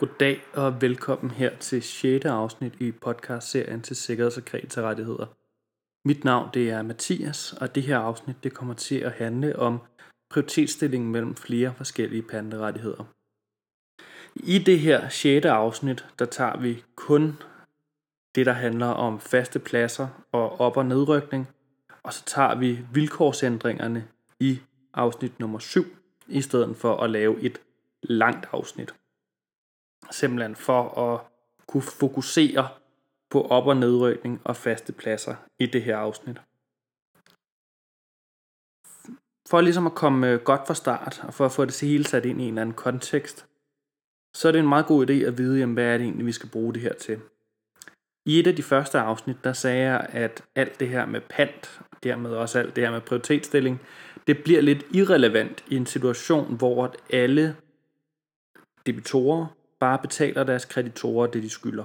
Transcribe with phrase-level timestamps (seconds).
[0.00, 2.24] Goddag og velkommen her til 6.
[2.24, 5.26] afsnit i podcastserien til Sikkerheds- og Kreditorrettigheder.
[6.04, 9.78] Mit navn det er Mathias, og det her afsnit det kommer til at handle om
[10.30, 13.04] prioritetsstillingen mellem flere forskellige panterettigheder.
[14.34, 15.46] I det her 6.
[15.46, 17.36] afsnit, der tager vi kun
[18.34, 21.48] det, der handler om faste pladser og op- og nedrykning,
[22.02, 24.08] og så tager vi vilkårsændringerne
[24.40, 24.60] i
[24.94, 25.84] afsnit nummer 7,
[26.28, 27.60] i stedet for at lave et
[28.02, 28.94] langt afsnit
[30.10, 31.20] simpelthen for at
[31.66, 32.68] kunne fokusere
[33.30, 36.40] på op- og nedrykning og faste pladser i det her afsnit.
[39.48, 42.24] For ligesom at komme øh, godt fra start, og for at få det hele sat
[42.24, 43.46] ind i en eller anden kontekst,
[44.36, 46.32] så er det en meget god idé at vide, jamen, hvad er det egentlig, vi
[46.32, 47.20] skal bruge det her til.
[48.26, 51.80] I et af de første afsnit, der sagde jeg, at alt det her med pant,
[51.90, 53.80] og dermed også alt det her med prioritetsstilling,
[54.26, 57.56] det bliver lidt irrelevant i en situation, hvor alle
[58.86, 59.46] debitorer
[59.80, 61.84] bare betaler deres kreditorer det, de skylder.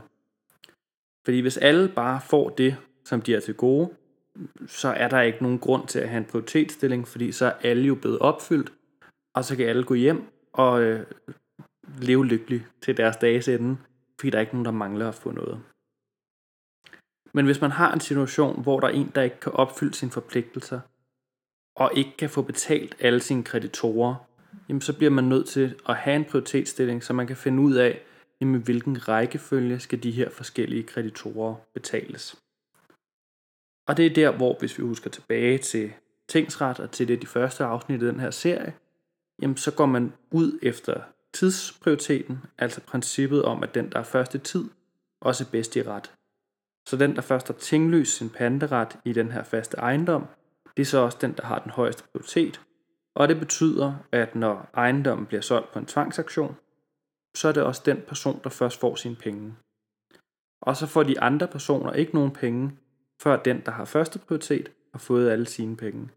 [1.25, 3.89] Fordi hvis alle bare får det, som de er til gode,
[4.67, 7.87] så er der ikke nogen grund til at have en prioritetsstilling, fordi så er alle
[7.87, 8.73] jo blevet opfyldt,
[9.33, 11.05] og så kan alle gå hjem og øh,
[11.97, 13.77] leve lykkeligt til deres dages ende,
[14.19, 15.61] fordi der er ikke nogen, der mangler at få noget.
[17.33, 20.11] Men hvis man har en situation, hvor der er en, der ikke kan opfylde sine
[20.11, 20.79] forpligtelser,
[21.75, 24.15] og ikke kan få betalt alle sine kreditorer,
[24.69, 27.73] jamen så bliver man nødt til at have en prioritetsstilling, så man kan finde ud
[27.73, 28.01] af,
[28.41, 32.35] jamen hvilken rækkefølge skal de her forskellige kreditorer betales.
[33.87, 35.93] Og det er der, hvor hvis vi husker tilbage til
[36.27, 38.73] tingsret og til det de første afsnit i den her serie,
[39.41, 41.01] jamen så går man ud efter
[41.33, 44.65] tidsprioriteten, altså princippet om, at den, der er første tid,
[45.21, 46.11] også er bedst i ret.
[46.87, 50.25] Så den, der først har tinglyst sin panteret i den her faste ejendom,
[50.77, 52.61] det er så også den, der har den højeste prioritet,
[53.15, 56.55] og det betyder, at når ejendommen bliver solgt på en tvangsaktion,
[57.35, 59.55] så er det også den person, der først får sine penge.
[60.61, 62.77] Og så får de andre personer ikke nogen penge,
[63.21, 66.09] før den, der har første prioritet, har fået alle sine penge.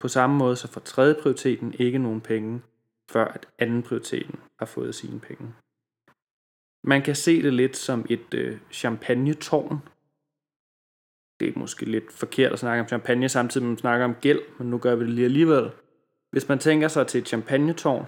[0.00, 2.62] På samme måde så får tredje prioriteten ikke nogen penge,
[3.10, 5.54] før at anden prioriteten har fået sine penge.
[6.84, 9.78] Man kan se det lidt som et øh, champagne-tårn,
[11.40, 14.14] det er måske lidt forkert at snakke om champagne, samtidig med at man snakker om
[14.14, 15.70] gæld, men nu gør vi det lige alligevel.
[16.30, 18.06] Hvis man tænker sig til et champagnetårn,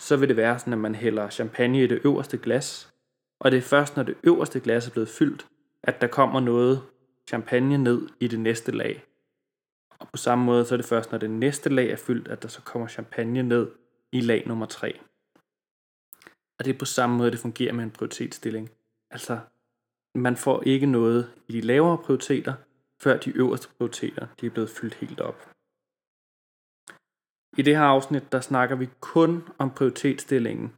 [0.00, 2.94] så vil det være sådan, at man hælder champagne i det øverste glas,
[3.40, 5.46] og det er først, når det øverste glas er blevet fyldt,
[5.82, 6.82] at der kommer noget
[7.28, 9.04] champagne ned i det næste lag.
[9.98, 12.42] Og på samme måde, så er det først, når det næste lag er fyldt, at
[12.42, 13.70] der så kommer champagne ned
[14.12, 15.00] i lag nummer 3.
[16.58, 18.70] Og det er på samme måde, det fungerer med en prioritetsstilling.
[19.10, 19.38] Altså,
[20.14, 22.54] man får ikke noget i de lavere prioriteter,
[23.02, 25.50] før de øverste prioriteter de er blevet fyldt helt op.
[27.56, 30.72] I det her afsnit, der snakker vi kun om prioritetsstillingen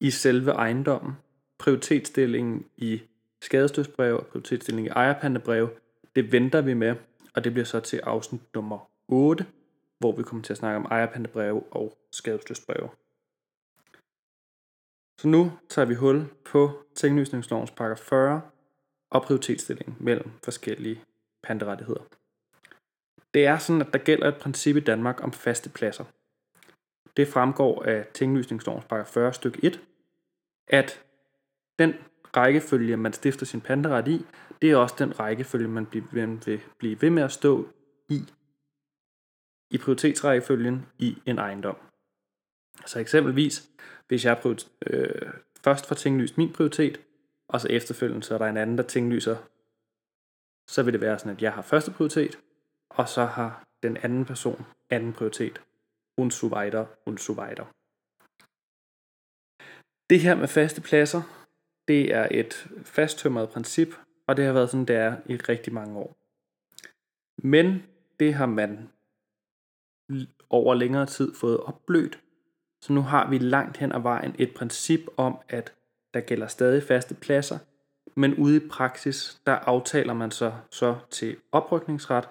[0.00, 1.12] i selve ejendommen,
[1.58, 3.02] prioritetsstillingen i
[3.42, 5.70] skadestødsbrev og prioritetsstillingen i ejerpandebrev.
[6.14, 6.96] Det venter vi med,
[7.34, 9.46] og det bliver så til afsnit nummer 8,
[9.98, 12.90] hvor vi kommer til at snakke om ejerpandebrev og skadestødsbrev.
[15.18, 18.40] Så nu tager vi hul på tinglysningslovens paragraf 40,
[19.10, 21.00] og prioritetsstilling mellem forskellige
[21.42, 22.02] panterettigheder.
[23.34, 26.04] Det er sådan, at der gælder et princip i Danmark om faste pladser.
[27.16, 29.80] Det fremgår af tinglysningslovens paragraf 40 stykke 1,
[30.68, 31.02] at
[31.78, 31.94] den
[32.36, 34.26] rækkefølge, man stifter sin panteret i,
[34.62, 37.68] det er også den rækkefølge, man vil blive ved med at stå
[38.08, 38.20] i,
[39.70, 41.76] i prioritetsrækkefølgen i en ejendom.
[42.86, 43.70] Så eksempelvis,
[44.08, 44.56] hvis jeg
[44.86, 45.32] øh,
[45.64, 47.00] først får tinglyst min prioritet,
[47.50, 49.36] og så efterfølgende så er der en anden, der tinglyser,
[50.68, 52.38] så vil det være sådan, at jeg har første prioritet,
[52.90, 55.62] og så har den anden person anden prioritet.
[56.16, 57.64] Und so weiter, und so weiter.
[60.10, 61.22] Det her med faste pladser,
[61.88, 63.88] det er et fasttømret princip,
[64.26, 66.16] og det har været sådan, det er i rigtig mange år.
[67.42, 67.82] Men
[68.20, 68.88] det har man
[70.50, 72.20] over længere tid fået opblødt,
[72.80, 75.74] så nu har vi langt hen ad vejen et princip om, at
[76.14, 77.58] der gælder stadig faste pladser,
[78.16, 82.28] men ude i praksis, der aftaler man så, så til oprykningsret,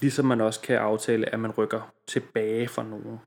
[0.00, 3.20] ligesom man også kan aftale, at man rykker tilbage for nogen.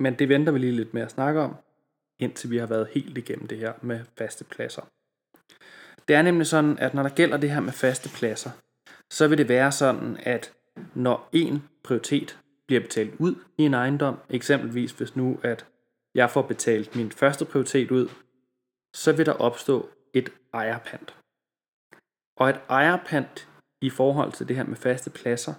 [0.00, 1.56] Men det venter vi lige lidt med at snakke om,
[2.18, 4.82] indtil vi har været helt igennem det her med faste pladser.
[6.08, 8.50] Det er nemlig sådan, at når der gælder det her med faste pladser,
[9.10, 10.52] så vil det være sådan, at
[10.94, 15.66] når en prioritet bliver betalt ud i en ejendom, eksempelvis hvis nu at
[16.14, 18.08] jeg får betalt min første prioritet ud,
[18.94, 21.16] så vil der opstå et ejerpant.
[22.36, 23.48] Og et ejerpant
[23.82, 25.54] i forhold til det her med faste pladser,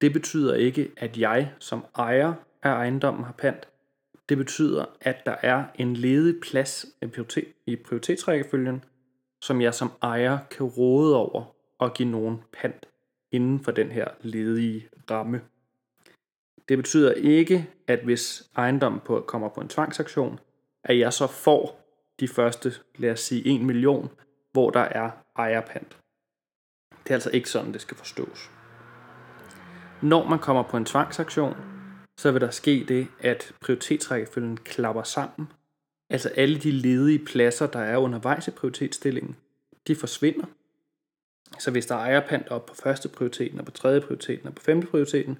[0.00, 3.68] det betyder ikke, at jeg som ejer af ejendommen har pant.
[4.28, 6.86] Det betyder, at der er en ledig plads
[7.66, 8.84] i prioritetsrækkefølgen,
[9.42, 12.88] som jeg som ejer kan råde over og give nogen pant
[13.32, 15.40] inden for den her ledige ramme.
[16.70, 20.40] Det betyder ikke, at hvis ejendommen på, kommer på en tvangsaktion,
[20.84, 21.80] at jeg så får
[22.20, 24.10] de første, lad os sige, 1 million,
[24.52, 25.96] hvor der er ejerpant.
[27.04, 28.50] Det er altså ikke sådan, det skal forstås.
[30.02, 31.56] Når man kommer på en tvangsaktion,
[32.16, 35.48] så vil der ske det, at prioritetsrækkefølgen klapper sammen.
[36.10, 39.36] Altså alle de ledige pladser, der er undervejs i prioritetsstillingen,
[39.86, 40.46] de forsvinder.
[41.58, 44.62] Så hvis der er ejerpant op på første prioriteten, og på tredje prioriteten, og på
[44.62, 45.38] femte prioriteten,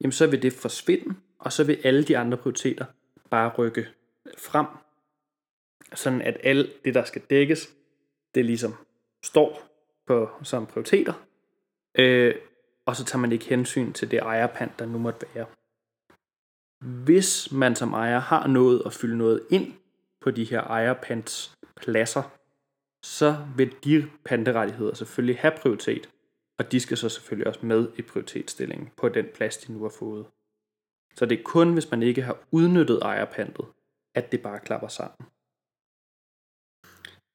[0.00, 2.84] jamen så vil det forsvinde, og så vil alle de andre prioriteter
[3.30, 3.88] bare rykke
[4.38, 4.66] frem.
[5.94, 7.74] Sådan at alt det, der skal dækkes,
[8.34, 8.74] det ligesom
[9.24, 9.62] står
[10.06, 11.12] på, som prioriteter,
[11.98, 12.34] øh,
[12.86, 15.46] og så tager man ikke hensyn til det ejerpant, der nu måtte være.
[17.04, 19.72] Hvis man som ejer har nået at fylde noget ind
[20.20, 22.22] på de her ejerpants pladser,
[23.02, 26.10] så vil de panterettigheder selvfølgelig have prioritet,
[26.58, 29.94] og de skal så selvfølgelig også med i prioritetsstillingen på den plads, de nu har
[29.98, 30.26] fået.
[31.14, 33.66] Så det er kun, hvis man ikke har udnyttet ejerpantet,
[34.14, 35.26] at det bare klapper sammen.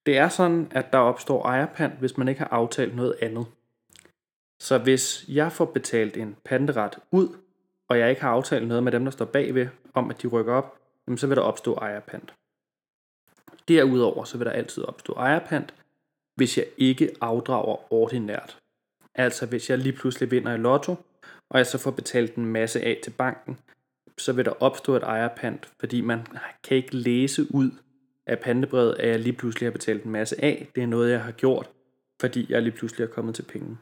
[0.06, 3.46] Det er sådan, at der opstår ejerpant, hvis man ikke har aftalt noget andet.
[4.62, 7.38] Så hvis jeg får betalt en panteret ud,
[7.90, 10.54] og jeg ikke har aftalt noget med dem, der står bagved, om at de rykker
[10.54, 10.80] op,
[11.16, 12.34] så vil der opstå ejerpant.
[13.68, 15.76] Derudover så vil der altid opstå ejerpant,
[16.36, 18.63] hvis jeg ikke afdrager ordinært.
[19.16, 20.96] Altså hvis jeg lige pludselig vinder i lotto,
[21.50, 23.58] og jeg så får betalt en masse af til banken,
[24.18, 26.28] så vil der opstå et ejerpant, fordi man
[26.64, 27.72] kan ikke læse ud
[28.26, 30.68] af pandebrevet, at jeg lige pludselig har betalt en masse af.
[30.76, 31.72] Det er noget, jeg har gjort,
[32.22, 33.78] fordi jeg lige pludselig er kommet til penge.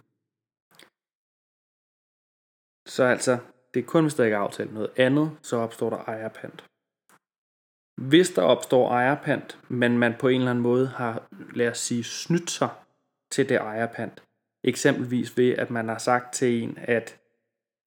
[2.88, 3.38] Så altså,
[3.74, 6.66] det er kun, hvis der ikke er aftalt noget andet, så opstår der ejerpant.
[8.02, 12.04] Hvis der opstår ejerpant, men man på en eller anden måde har, lad os sige,
[12.04, 12.70] snydt sig
[13.32, 14.24] til det ejerpant,
[14.64, 17.20] eksempelvis ved, at man har sagt til en, at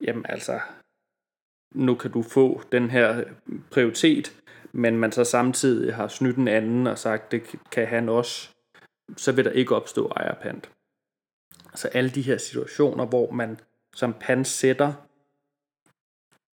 [0.00, 0.60] jamen altså,
[1.74, 4.42] nu kan du få den her øh, prioritet,
[4.72, 8.50] men man så samtidig har snydt en anden og sagt, det kan han også,
[9.16, 10.70] så vil der ikke opstå ejerpant.
[11.74, 13.60] Så alle de her situationer, hvor man
[13.94, 14.92] som pansætter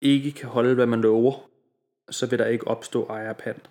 [0.02, 1.50] ikke kan holde, hvad man lover,
[2.10, 3.70] så vil der ikke opstå ejerpant.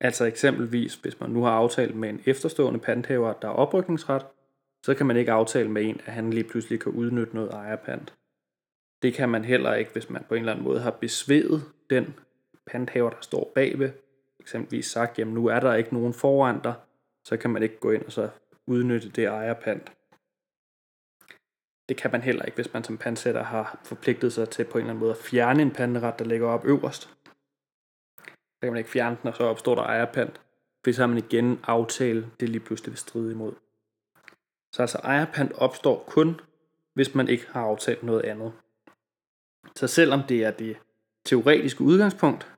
[0.00, 4.26] Altså eksempelvis, hvis man nu har aftalt med en efterstående panthaver, der er oprykningsret,
[4.84, 8.14] så kan man ikke aftale med en, at han lige pludselig kan udnytte noget ejerpant.
[9.02, 12.14] Det kan man heller ikke, hvis man på en eller anden måde har besvedet den
[12.66, 13.92] panthaver, der står bagved.
[14.40, 16.74] Eksempelvis sagt, jamen nu er der ikke nogen foran dig,
[17.24, 18.28] så kan man ikke gå ind og så
[18.66, 19.92] udnytte det ejerpant.
[21.88, 24.78] Det kan man heller ikke, hvis man som pantsætter har forpligtet sig til på en
[24.78, 27.02] eller anden måde at fjerne en panderet, der ligger op øverst.
[28.22, 30.40] Så kan man ikke fjerne den, og så opstår der ejerpant.
[30.82, 33.54] Hvis har man igen aftale, det lige pludselig vil stride imod.
[34.72, 36.40] Så altså ejerpant opstår kun,
[36.94, 38.52] hvis man ikke har aftalt noget andet.
[39.76, 40.76] Så selvom det er det
[41.24, 42.52] teoretiske udgangspunkt,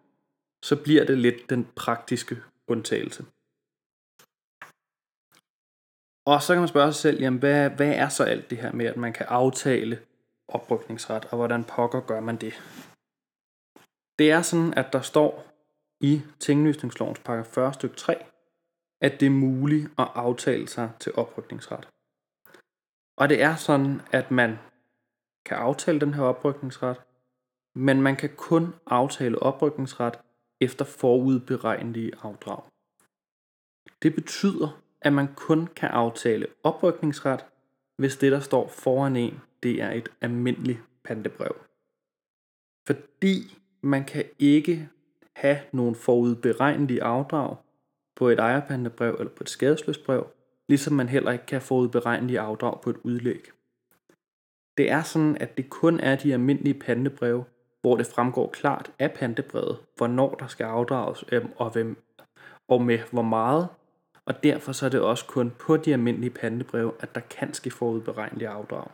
[0.62, 3.24] så bliver det lidt den praktiske undtagelse.
[6.26, 8.72] Og så kan man spørge sig selv, jamen hvad, hvad er så alt det her
[8.72, 10.00] med, at man kan aftale
[10.48, 12.54] oprykningsret, og hvordan pokker gør man det?
[14.18, 15.46] Det er sådan, at der står
[16.00, 18.24] i tinglysningslovens paragraf 40 stykke 3,
[19.00, 21.88] at det er muligt at aftale sig til oprykningsret.
[23.16, 24.58] Og det er sådan, at man
[25.44, 27.00] kan aftale den her oprykningsret,
[27.74, 30.18] men man kan kun aftale oprykningsret
[30.60, 32.62] efter forudberegnelige afdrag.
[34.02, 37.44] Det betyder, at man kun kan aftale oprykningsret,
[37.96, 41.56] hvis det, der står foran en, det er et almindeligt pantebrev.
[42.86, 44.88] Fordi man kan ikke
[45.36, 47.56] have nogle forudberegnelige afdrag
[48.16, 50.26] på et ejerpantebrev eller på et skadesløsbrev,
[50.68, 53.44] ligesom man heller ikke kan få forudberegnelige afdrag på et udlæg.
[54.78, 57.44] Det er sådan, at det kun er de almindelige pantebreve,
[57.80, 61.96] hvor det fremgår klart af pantebrevet, hvornår der skal afdrages øhm, og, hvem,
[62.68, 63.68] og med hvor meget,
[64.26, 67.70] og derfor så er det også kun på de almindelige pantebreve, at der kan ske
[67.70, 68.86] forudberegnelige afdrag.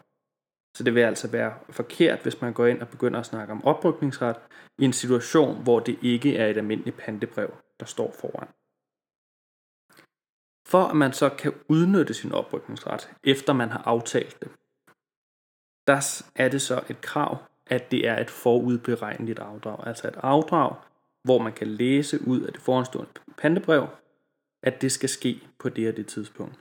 [0.76, 3.64] Så det vil altså være forkert, hvis man går ind og begynder at snakke om
[3.64, 4.36] oprykningsret
[4.78, 8.48] i en situation, hvor det ikke er et almindeligt pantebrev, der står foran.
[10.70, 14.48] For at man så kan udnytte sin oprykningsret, efter man har aftalt det,
[15.86, 19.86] der er det så et krav, at det er et forudberegneligt afdrag.
[19.86, 20.76] Altså et afdrag,
[21.24, 23.88] hvor man kan læse ud af det foranstående pantebrev,
[24.62, 26.60] at det skal ske på det og det tidspunkt.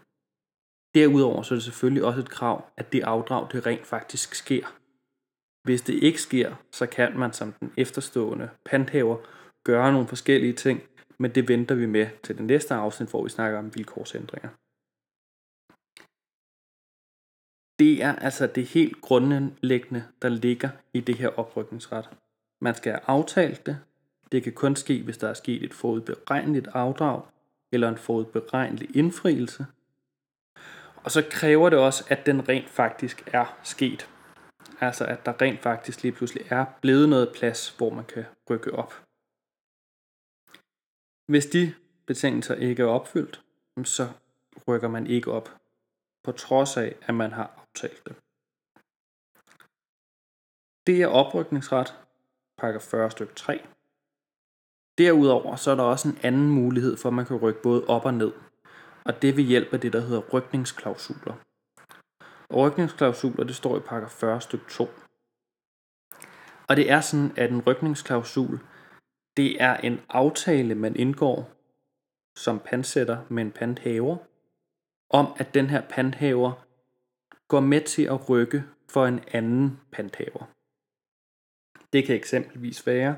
[0.96, 4.76] Derudover så er det selvfølgelig også et krav, at det afdrag det rent faktisk sker.
[5.64, 9.18] Hvis det ikke sker, så kan man som den efterstående panthaver
[9.64, 10.82] gøre nogle forskellige ting,
[11.20, 14.50] men det venter vi med til den næste afsnit, hvor vi snakker om vilkårsændringer.
[17.80, 22.10] Det er altså det helt grundlæggende, der ligger i det her oprykningsret.
[22.62, 23.80] Man skal have aftalt det.
[24.32, 27.22] Det kan kun ske, hvis der er sket et forudberegneligt afdrag
[27.72, 29.66] eller en forudberegnelig indfrielse.
[30.96, 34.10] Og så kræver det også, at den rent faktisk er sket.
[34.82, 38.74] Altså at der rent faktisk lige pludselig er blevet noget plads, hvor man kan rykke
[38.74, 39.09] op.
[41.30, 41.74] Hvis de
[42.06, 43.44] betingelser ikke er opfyldt,
[43.84, 44.10] så
[44.68, 45.50] rykker man ikke op,
[46.24, 48.16] på trods af, at man har aftalt det.
[50.88, 51.96] Det er oprykningsret,
[52.58, 53.66] pakker 40 stykke 3.
[54.98, 58.06] Derudover så er der også en anden mulighed for, at man kan rykke både op
[58.06, 58.32] og ned,
[59.04, 61.34] og det ved hjælp af det, der hedder rykningsklausuler.
[62.50, 64.90] Og rykningsklausuler, det står i pakker 40 stykke 2.
[66.68, 68.60] Og det er sådan, at en rykningsklausul,
[69.40, 71.52] det er en aftale, man indgår
[72.36, 74.18] som pantsætter med en panthaver,
[75.10, 76.66] om at den her panthaver
[77.48, 80.52] går med til at rykke for en anden panthaver.
[81.94, 83.18] Det kan eksempelvis være,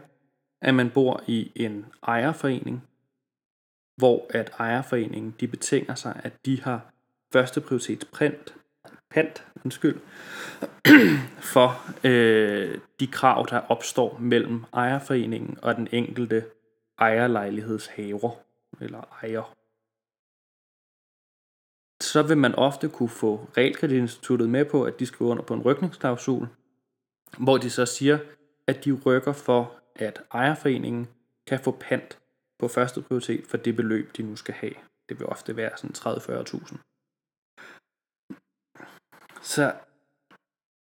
[0.61, 2.87] at man bor i en ejerforening,
[3.97, 6.93] hvor at ejerforeningen de betinger sig, at de har
[7.33, 8.55] første prioritets print,
[9.09, 9.99] pant undskyld,
[11.53, 16.43] for øh, de krav, der opstår mellem ejerforeningen og den enkelte
[16.99, 18.31] ejerlejlighedshaver
[18.81, 19.53] eller ejer.
[22.01, 25.61] Så vil man ofte kunne få Realkreditinstituttet med på, at de skriver under på en
[25.61, 26.47] rykningsklausul,
[27.37, 28.19] hvor de så siger,
[28.67, 31.07] at de rykker for, at ejerforeningen
[31.47, 32.19] kan få pant
[32.59, 34.73] på første prioritet for det beløb, de nu skal have.
[35.09, 36.90] Det vil ofte være sådan 30-40.000.
[39.41, 39.73] Så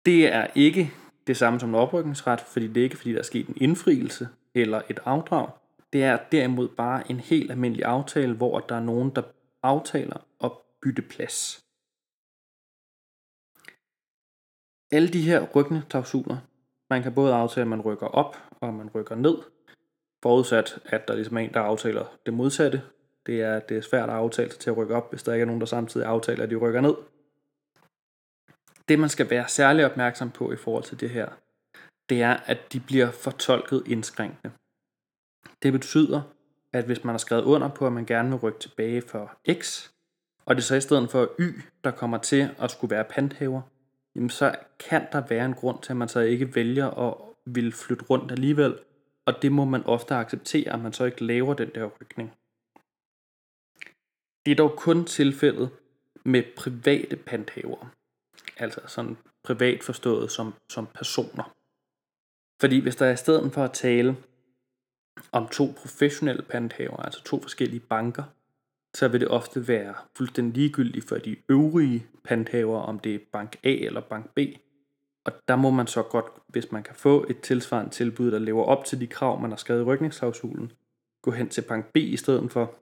[0.06, 0.94] det er ikke
[1.28, 4.28] det samme som en oprykningsret, fordi det er ikke fordi, der er sket en indfrielse
[4.54, 5.50] eller et afdrag.
[5.94, 9.22] Det er derimod bare en helt almindelig aftale, hvor der er nogen, der
[9.64, 11.66] aftaler at bytte plads.
[14.92, 16.38] Alle de her rykningsklausuler,
[16.90, 19.38] man kan både aftale, at man rykker op og man rykker ned,
[20.24, 22.82] forudsat at der ligesom er en, der aftaler det modsatte.
[23.26, 25.42] Det er, det er svært at aftale sig til at rykke op, hvis der ikke
[25.42, 26.96] er nogen, der samtidig aftaler, at de rykker ned.
[28.92, 31.30] Det, man skal være særlig opmærksom på i forhold til det her,
[32.10, 34.54] det er, at de bliver fortolket indskrænkende.
[35.64, 36.22] Det betyder,
[36.74, 39.90] at hvis man har skrevet under på, at man gerne vil rykke tilbage for x,
[40.46, 43.62] og det så i stedet for y, der kommer til at skulle være panthaver,
[44.16, 47.14] jamen så kan der være en grund til, at man så ikke vælger at
[47.46, 48.80] vil flytte rundt alligevel,
[49.26, 52.34] og det må man ofte acceptere, at man så ikke laver den der rykning.
[54.46, 55.70] Det er dog kun tilfældet
[56.24, 57.90] med private panthavere,
[58.62, 61.56] altså sådan privat forstået som, som personer.
[62.60, 64.18] Fordi hvis der i stedet for at tale
[65.32, 68.24] om to professionelle panthaver, altså to forskellige banker,
[68.94, 73.60] så vil det ofte være fuldstændig ligegyldigt for de øvrige panthaver, om det er bank
[73.64, 74.40] A eller bank B.
[75.26, 78.64] Og der må man så godt, hvis man kan få et tilsvarende tilbud, der lever
[78.64, 80.72] op til de krav, man har skrevet i rykningsklausulen,
[81.22, 82.76] gå hen til bank B i stedet for,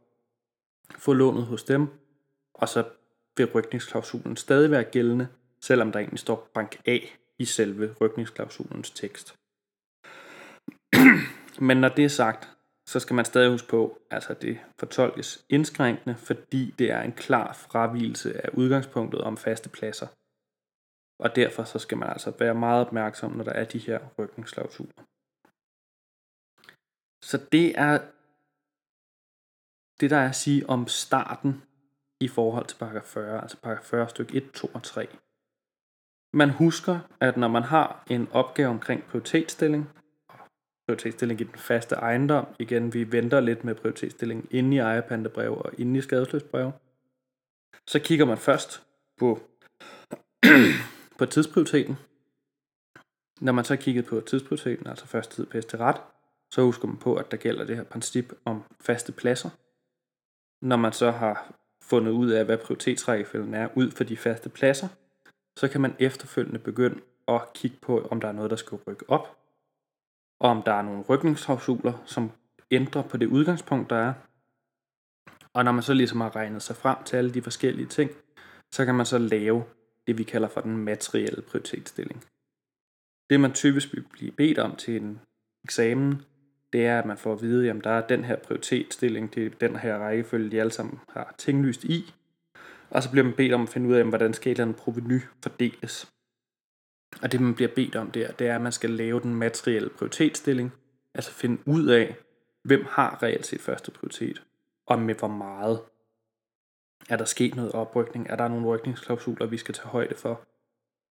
[0.97, 1.87] få lånet hos dem,
[2.53, 2.83] og så
[3.37, 5.27] vil rykningsklausulen stadig være gældende,
[5.61, 6.97] selvom der egentlig står bank A
[7.39, 9.35] i selve rykningsklausulens tekst.
[11.67, 12.49] Men når det er sagt,
[12.87, 17.53] så skal man stadig huske på, altså det fortolkes indskrænkende, fordi det er en klar
[17.53, 20.07] fravielse af udgangspunktet om faste pladser.
[21.19, 25.03] Og derfor så skal man altså være meget opmærksom, når der er de her rykningsklausuler.
[27.23, 27.99] Så det er
[29.99, 31.63] det, der er at sige om starten
[32.19, 35.07] i forhold til paragraf 40, altså paragraf 40 stykke 1, 2 og 3.
[36.33, 39.89] Man husker, at når man har en opgave omkring prioritetsstilling,
[40.87, 42.45] prioritetsstilling i den faste ejendom.
[42.59, 46.71] Igen, vi venter lidt med prioritetsstilling inde i ejerpantebrev og inde i skadesløsbrev.
[47.87, 48.83] Så kigger man først
[49.19, 49.39] på,
[51.19, 51.97] på tidsprioriteten.
[53.41, 56.01] Når man så har kigget på tidsprioriteten, altså første tid pæst til ret,
[56.51, 59.49] så husker man på, at der gælder det her princip om faste pladser.
[60.61, 64.87] Når man så har fundet ud af, hvad prioritetsrækkefølgen er ud for de faste pladser,
[65.59, 69.09] så kan man efterfølgende begynde at kigge på, om der er noget, der skal rykke
[69.09, 69.37] op,
[70.39, 72.31] og om der er nogle rykningsklausuler, som
[72.71, 74.13] ændrer på det udgangspunkt, der er.
[75.53, 78.11] Og når man så ligesom har regnet sig frem til alle de forskellige ting,
[78.71, 79.63] så kan man så lave
[80.07, 82.23] det, vi kalder for den materielle prioritetsstilling.
[83.29, 85.19] Det, man typisk vil blive bedt om til en
[85.63, 86.21] eksamen,
[86.73, 89.49] det er, at man får at vide, om der er den her prioritetsstilling, det er
[89.49, 92.13] den her rækkefølge, de alle sammen har tinglyst i.
[92.91, 94.81] Og så bliver man bedt om at finde ud af, hvordan skal et eller andet
[94.81, 96.11] proveny fordeles.
[97.21, 99.89] Og det, man bliver bedt om der, det er, at man skal lave den materielle
[99.89, 100.71] prioritetsstilling,
[101.13, 102.15] altså finde ud af,
[102.63, 104.43] hvem har reelt set første prioritet,
[104.87, 105.81] og med hvor meget.
[107.09, 108.27] Er der sket noget oprykning?
[108.29, 110.41] Er der nogle rykningsklausuler, vi skal tage højde for?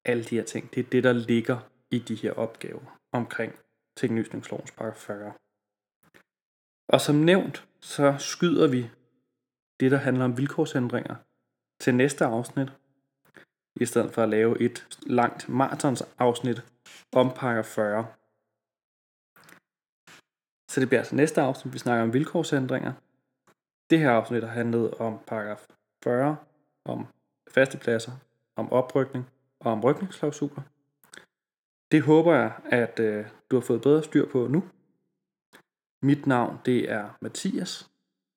[0.04, 1.58] Alle de her ting, det er det, der ligger
[1.90, 3.54] i de her opgaver omkring
[3.96, 5.32] tinglysningslovens paragraf 40.
[6.88, 8.90] Og som nævnt, så skyder vi
[9.80, 11.14] det, der handler om vilkårsændringer
[11.80, 12.68] til næste afsnit,
[13.80, 16.62] i stedet for at lave et langt maratons afsnit
[17.12, 18.06] om paragraf 40.
[20.70, 22.92] Så det bliver altså næste afsnit, vi snakker om vilkårsændringer.
[23.90, 25.66] Det her afsnit har handlet om paragraf
[26.04, 26.36] 40,
[26.84, 27.06] om
[27.50, 28.12] faste pladser,
[28.56, 29.30] om oprykning
[29.60, 30.62] og om rykningsklausuler.
[31.92, 34.64] Det håber jeg, at øh, du har fået bedre styr på nu.
[36.02, 37.90] Mit navn det er Mathias,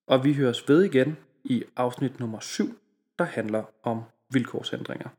[0.07, 2.80] og vi høres ved igen i afsnit nummer 7,
[3.21, 5.09] der handler om vilkårsændringer.